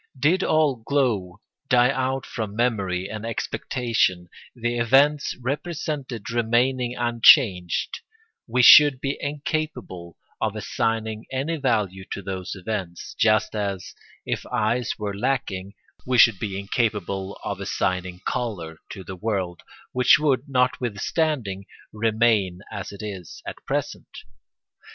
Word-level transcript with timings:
Did 0.19 0.43
all 0.43 0.77
glow 0.77 1.41
die 1.69 1.91
out 1.91 2.25
from 2.25 2.55
memory 2.55 3.07
and 3.07 3.23
expectation, 3.23 4.29
the 4.55 4.79
events 4.79 5.35
represented 5.39 6.31
remaining 6.31 6.95
unchanged, 6.95 7.99
we 8.47 8.63
should 8.63 8.99
be 8.99 9.19
incapable 9.21 10.17
of 10.41 10.55
assigning 10.55 11.27
any 11.31 11.57
value 11.57 12.03
to 12.13 12.23
those 12.23 12.55
events, 12.55 13.13
just 13.13 13.53
as, 13.55 13.93
if 14.25 14.43
eyes 14.47 14.95
were 14.97 15.15
lacking, 15.15 15.75
we 16.03 16.17
should 16.17 16.39
be 16.39 16.57
incapable 16.59 17.39
of 17.43 17.59
assigning 17.59 18.21
colour 18.25 18.77
to 18.89 19.03
the 19.03 19.15
world, 19.15 19.61
which 19.91 20.17
would, 20.17 20.49
notwithstanding, 20.49 21.67
remain 21.93 22.61
as 22.71 22.91
it 22.91 23.03
is 23.03 23.43
at 23.45 23.63
present. 23.67 24.07